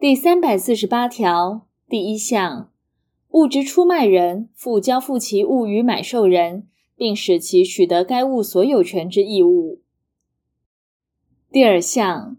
[0.00, 2.70] 第三百四十八条第一项，
[3.30, 9.80] 物之出卖人负交付其物于买受人，并使其取得该物所有权之义务。
[11.50, 12.36] 第二项，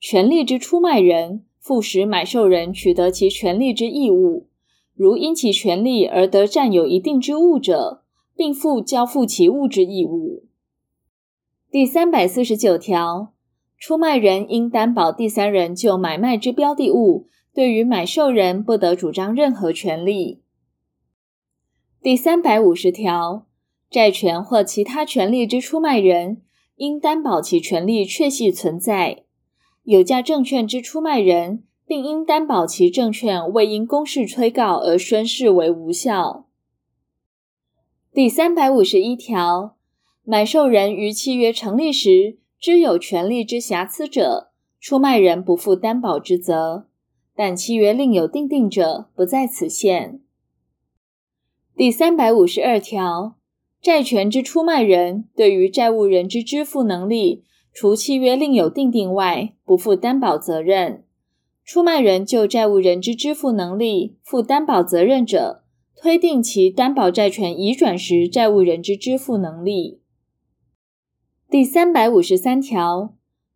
[0.00, 4.46] 权利之出卖人负使买受人取得其权利之义务，
[4.94, 8.04] 如因其权利而得占有一定之物者，
[8.34, 10.44] 并负交付其物之义务。
[11.70, 13.31] 第三百四十九条。
[13.82, 20.40] 出卖人应担保第三人就买卖之标的物，对于买受人不得主张任何权利。
[22.00, 23.48] 第三百五十条，
[23.90, 26.42] 债权或其他权利之出卖人，
[26.76, 29.24] 应担保其权利确系存在；
[29.82, 36.46] 有价证券之出卖人，并应担保其证券未因公示催告而宣示为无效。
[38.12, 39.76] 第三百五十一条，
[40.22, 46.86] 买受人于契约成立时，知有权利之瑕疵者，出卖人不负担保之责，
[47.34, 50.20] 但契约另有订定者，不在此限。
[51.74, 53.34] 第三百五十二条，
[53.80, 61.02] 债权之出卖人对于债务人之支付能力，除契约另有订定外，不负担保责任。
[61.64, 65.64] 出卖人就债务人之支付能力负担保责任者，
[65.96, 70.01] 推定其担保债权移转时债务人之支付能力。
[71.52, 73.12] 第三百五十三条，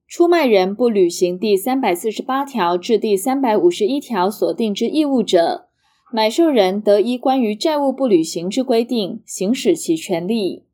[0.07, 5.69] 出卖人不履行第三百四十八条至第三百五十一条所定之义务者，
[6.13, 10.67] 买受人得依关于债务不履行之规定行使其权利。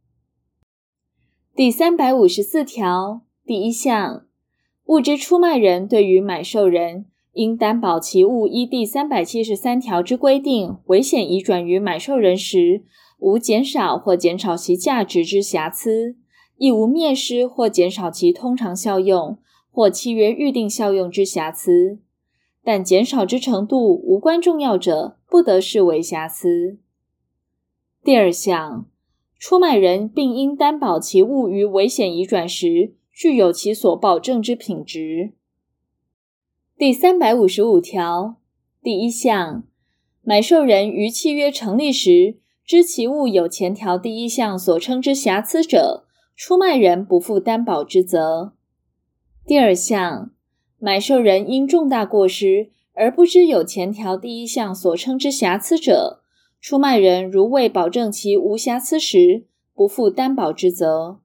[1.55, 4.27] 第三百五十四条第一项，
[4.87, 12.83] 物之出卖人对于买受人，应担保其物依第三百七十三条之规定危险移转于买受人时，
[13.21, 16.17] 无减少或减少其价值之瑕疵。
[16.63, 19.37] 亦无灭失或减少其通常效用
[19.73, 21.99] 或契约预定效用之瑕疵，
[22.63, 26.79] 但减少之程度无关重要者，不得视为瑕疵。
[28.05, 28.87] 第二项，
[29.41, 35.33] 出卖人并应担保其物于危险移转时具有其所保证之品质。
[36.79, 38.37] 第三百五十五条
[38.81, 39.65] 第一项，
[40.23, 46.05] 买受人于契约成立时知其物有前条第一项所称之瑕疵者，
[46.45, 48.55] 出卖人不负担保之责。
[49.47, 50.33] 第二项，
[50.77, 56.25] 买受人因重大过失而不知有前条第一项所称之瑕疵者，
[56.61, 61.21] 出卖人如未保证其无瑕疵时，不负担保之责，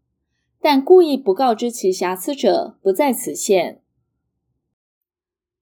[0.61, 3.81] 但故意不告知其瑕疵者，不在此限。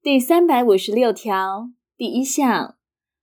[0.02, 2.76] 第三百五十六条第一项，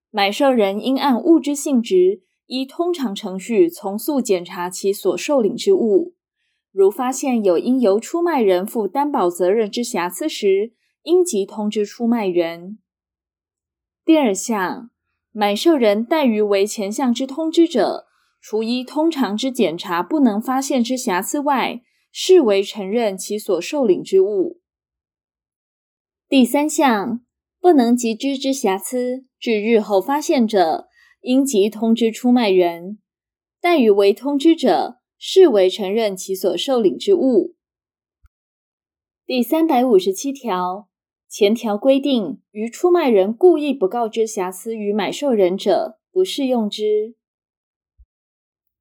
[0.09, 6.15] 买受人应按物之性质，依通常程序从速检查其所受领之物，
[6.73, 10.73] 如发现有应由出卖人负担保责任之瑕疵时，
[11.03, 12.79] 应即通知出卖人。
[14.03, 14.89] 第二项，
[15.31, 18.07] 买受人怠于为前项之通知者，
[18.41, 24.59] 除依通常之检查不能发现之瑕疵外，视为承认其所受领之物。
[26.27, 27.21] 第三项，
[27.61, 30.87] 不能及知之瑕疵，至日后发现者，
[31.21, 32.97] 应即通知出卖人，
[33.61, 37.55] 怠于为通知者，视为承认其所受领之物。
[39.25, 40.89] 第三百五十七条
[41.29, 47.15] 前条规定，于出卖人故意不告知瑕疵于买受人者，不适用之。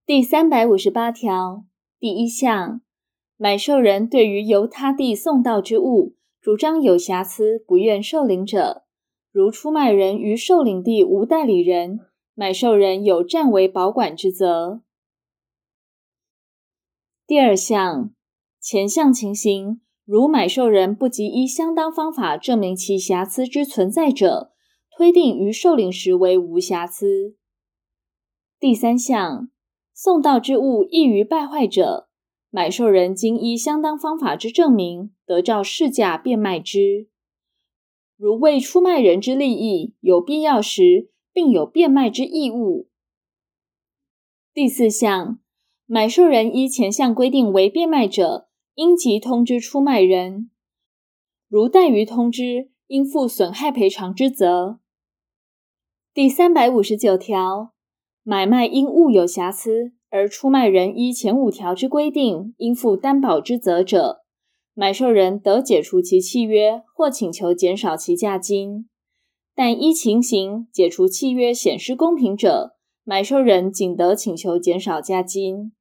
[0.05, 1.65] 第三百五十八条
[2.01, 2.81] 第一项，
[3.37, 8.83] 买受人对于由他地送到之物，主张有瑕疵，不愿受领者，
[9.31, 12.01] 如出卖人于受领地无代理人。
[12.35, 14.83] 买受人有占为保管之责。
[17.25, 18.12] 第二项，
[18.60, 24.53] 前项情形，如买受人不及依相当方法证明其瑕疵之存在者，
[24.91, 27.37] 推定于受领时为无瑕疵。
[28.59, 29.49] 第三项，
[29.94, 32.09] 送到之物易于败坏者，
[32.50, 37.09] 买受人经依相当方法之证明，得照市价变卖之。
[38.16, 42.88] 如为出卖人之利益有必要时，并有变卖之义务。
[44.52, 45.38] 第四项，
[45.94, 50.49] 买受人依前项规定为变卖者，应即通知出卖人；
[51.50, 54.81] 如怠于通知，应负损害赔偿之责。
[56.15, 57.75] 第三百五十九条，
[58.23, 64.23] 买卖因物有瑕疵，而出卖人依前五条之规定应负担保之责者，
[64.73, 68.88] 买受人得解除其契约，或请求减少其价金。
[69.55, 75.75] 但依情形解除契约显失公平者，买受人仅得请求减少价金。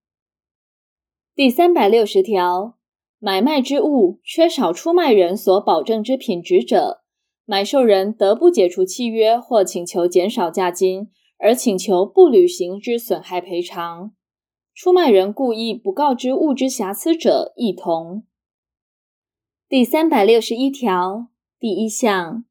[1.42, 2.78] 第三百六十条，
[3.18, 7.02] 买卖之物缺少出卖人所保证之品质者，
[7.46, 11.10] 买受人得不解除契约或请求减少价金，
[11.40, 14.12] 而请求不履行之损害赔偿。
[14.76, 18.22] 出卖人故意不告知物之瑕疵者，亦同。
[19.68, 21.30] 第三百六十一条
[21.60, 22.46] 第一项，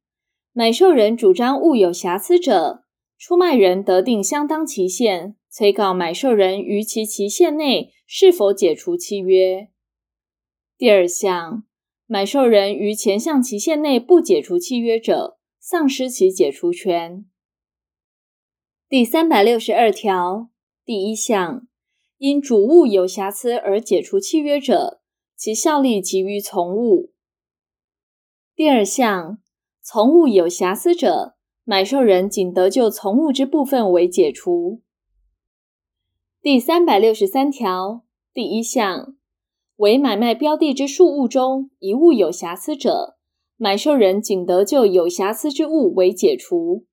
[0.52, 2.82] 买受人主张物有瑕疵者，
[3.16, 9.68] 出卖人得定相当期限，催告买受人于其期限内是否解除契约。
[10.78, 11.64] 第二项，
[12.06, 17.26] 买受人于前项期限内不解除契约者，丧失其解除权。
[18.88, 20.50] 第三百六十二条
[20.84, 21.66] 第一项，
[22.18, 25.00] 因主物有瑕疵而解除契约者，
[25.36, 27.12] 其效力及于从物。
[28.54, 29.38] 第二项，
[29.82, 34.82] 从物有瑕疵者，买受人仅得就从物之部分为解除。
[36.42, 38.00] 第三百六十三条
[38.32, 39.14] 第一项，
[39.76, 43.18] 为买卖标的之数物中一物有瑕疵者，
[43.58, 46.86] 买受人仅得就有瑕疵之物为解除。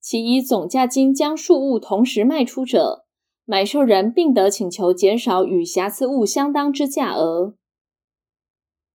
[0.00, 3.04] 其以总价金将数物同时卖出者，
[3.44, 7.54] 买受人并得请求减少与瑕疵物相当之价额。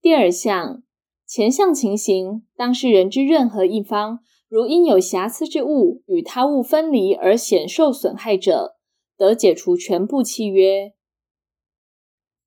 [0.00, 0.82] 第二项，
[1.24, 4.18] 前项情形，当事人之任何一方，
[4.48, 8.74] 如因有瑕疵之物与他物分离而显受损害者，
[9.22, 10.94] 得解除全部契约。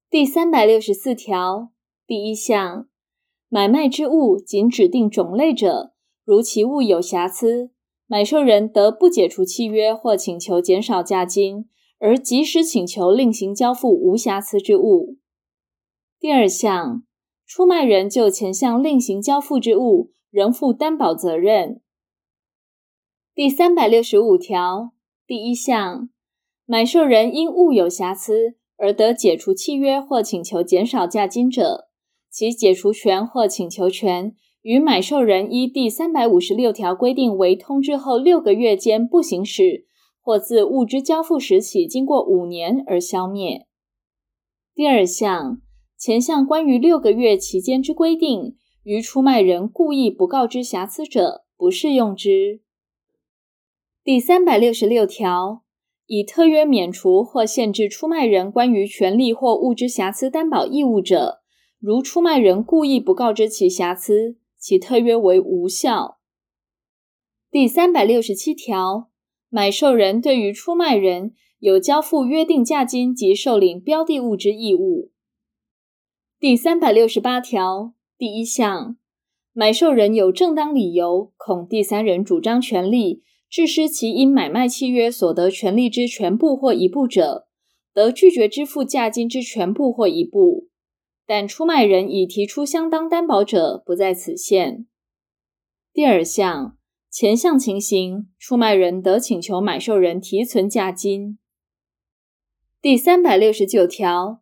[0.10, 1.72] 第三百六十四条
[2.06, 2.90] 第一项，
[3.48, 5.94] 买卖之物仅指定种类者，
[6.26, 7.72] 如其物有瑕疵。
[8.08, 15.18] 买受人得不解除契约或请求减少价金，而即时请求另行交付无瑕疵之物。
[16.20, 17.06] 第二项，
[17.48, 21.82] 出卖人就前项另行交付之物，仍负担保责任。
[23.34, 24.92] 第三百六十五条
[25.26, 26.10] 第一项，
[26.68, 31.88] 买受人因物有瑕疵而得解除契约或请求减少价金者，
[32.32, 39.86] 其解除权或请求权，于买受人依第三百五十六条规定为通知后六个月间不行使，
[40.20, 43.68] 或自物之交付时起经过五年而消灭。
[44.74, 45.62] 第二项，
[45.98, 52.62] 前项关于六个月期间之规定，于出卖人故意不告知瑕疵者，不适用之。
[54.04, 55.62] 第三百六十六条，
[56.08, 61.42] 以特约免除或限制出卖人关于权利或物质瑕疵担保义务者，
[61.80, 64.38] 如出卖人故意不告知其瑕疵。
[64.58, 66.18] 其特约为无效。
[67.52, 69.12] 第三百六十七条，
[69.48, 75.12] 买受人对于出卖人有交付约定价金及受领标的物之义务。
[76.40, 78.98] 第三百六十八条第一项，
[79.54, 83.22] 买受人有正当理由恐第三人主张权利，
[83.56, 87.48] 致失其因买卖契约所得权利之全部或一部者，
[87.94, 90.68] 得拒绝支付价金之全部或一部。
[91.26, 94.86] 但出卖人已提出相当担保者，不在此限。
[95.94, 96.76] 第二项，
[97.10, 101.40] 前项情形，出卖人得请求买受人提存价金。
[102.82, 104.42] 第三百六十九条，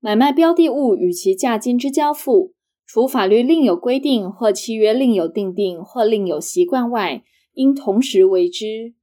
[0.00, 2.54] 买卖标的物与其价金之交付，
[2.86, 7.22] 除法律另有规定或契约另有订定或另有习惯外，
[7.54, 8.94] 应同时为之。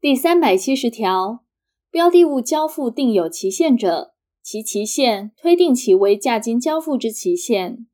[0.00, 1.44] 第三百七十条，
[1.90, 4.14] 标的物交付定有期限者。
[4.48, 7.88] 其期限推定其为价金交付之期限。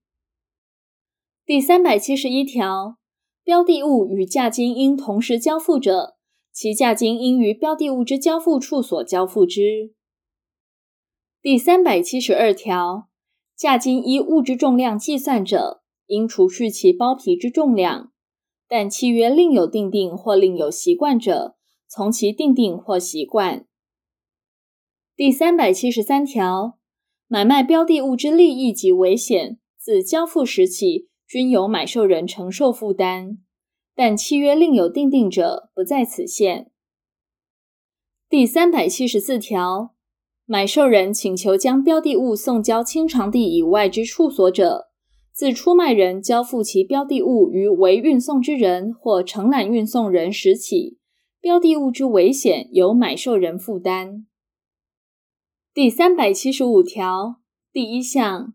[1.46, 2.98] 第三百七十一条，
[3.42, 6.18] 标的物与价金应同时交付者，
[6.52, 9.94] 其价金应于标的物之交付处所交付之。
[11.40, 13.08] 第三百七十二条，
[13.56, 18.11] 价金依物之重量计算者，应除去其包皮之重量，
[18.74, 23.66] 但契约另有定定或另有习惯者，从其定定或习惯。
[25.14, 26.78] 第三百七十三条，
[27.28, 33.36] 买卖标的物之利益及危险，自交付时起，均由买受人承受负担，
[33.94, 36.70] 但契约另有定定者，不在此限。
[38.26, 39.94] 第三百七十四条，
[40.46, 44.88] 买受人请求将标的物送交清偿地以外之处所者，
[45.32, 50.98] 自出卖人交付其标的物于为运送之人或承揽运送人时起，
[51.40, 54.26] 标的物之危险由买受人负担。
[55.72, 57.36] 第三百七十五条
[57.72, 58.52] 第一项，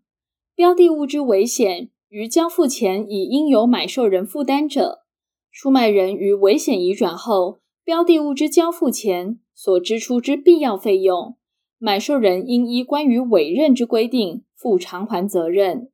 [0.53, 5.00] 标的物之危险于交付前已应由买受人负担者，
[5.51, 11.36] 出卖人于危险移转后，标的物之交付前所支出之必要费用，
[11.79, 15.89] 买受人应依关于委任之规定负偿还责任。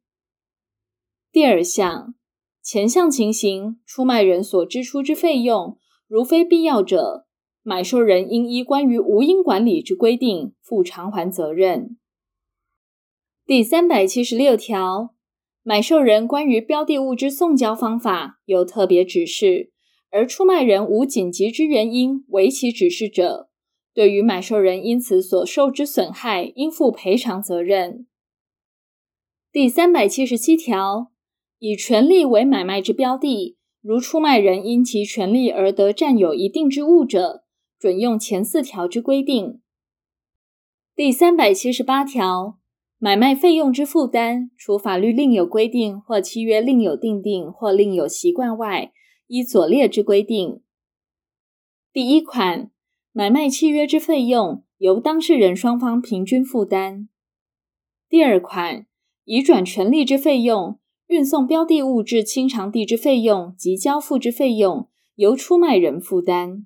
[1.33, 2.13] 第二项，
[2.61, 7.25] 前项情形，出卖人所支出之费用，如非必要者，
[7.63, 11.97] 买受人应依关于无因管理之规定负偿还责任。
[13.47, 15.15] 第三百七十六条，
[15.63, 19.71] 买受人关于标的物之送交方法有特别指示，
[20.11, 23.49] 而出卖人无紧急之原因违其指示者，
[23.91, 28.05] 对于买受人因此所受之损害，应负赔偿责任。
[29.51, 31.11] 第三百七十七条，
[31.65, 37.45] 以权利为买卖之标的，如出卖人因其权利而得占有一定之物者，
[37.79, 39.61] 准用前四条之规定。
[40.93, 42.59] 第三百七十八条。
[42.99, 48.91] 买卖费用之负担，除法律另有规定或契约另有订定或另有习惯外，
[49.27, 50.61] 依左列之规定：
[51.93, 52.71] 第一款，
[53.13, 57.07] 买卖契约之费用由当事人双方平均负担；
[58.09, 58.85] 第二款，
[59.23, 60.79] 移转权利之费用、
[61.13, 66.65] 运送标的物至清偿地之费用及交付之费用由出卖人负担；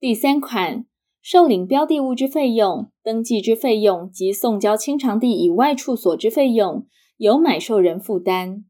[0.00, 0.84] 第三款。
[1.22, 8.64] 受领标的物之费用、登记之费用及送交清偿地以外处所之费用，由买受人负担。